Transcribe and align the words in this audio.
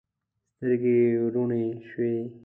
سترګې 0.55 0.93
یې 1.01 1.19
وروڼې 1.23 1.63
شوې. 1.89 2.15